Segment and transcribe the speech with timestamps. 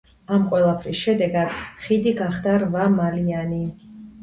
[0.35, 1.53] ამ ყველაფრის შედეგად
[1.85, 3.63] ხიდი გახდა რვამალიანი.